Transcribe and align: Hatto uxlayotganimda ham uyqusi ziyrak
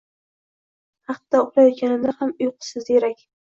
Hatto 1.11 1.43
uxlayotganimda 1.43 2.17
ham 2.23 2.35
uyqusi 2.41 2.87
ziyrak 2.91 3.27